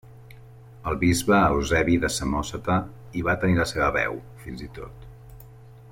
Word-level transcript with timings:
El 0.91 0.95
bisbe 1.03 1.35
Eusebi 1.49 1.99
de 2.05 2.11
Samòsata 2.15 2.79
hi 3.19 3.25
va 3.29 3.39
tenir 3.45 3.61
la 3.61 3.69
seva 3.75 3.93
seu, 3.99 4.21
fins 4.47 4.69
i 4.69 4.75
tot. 4.79 5.07